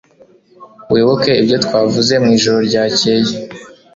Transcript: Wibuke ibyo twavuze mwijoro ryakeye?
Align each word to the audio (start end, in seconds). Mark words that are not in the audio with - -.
Wibuke 0.91 1.31
ibyo 1.41 1.57
twavuze 1.65 2.13
mwijoro 2.23 2.59
ryakeye? 2.67 3.33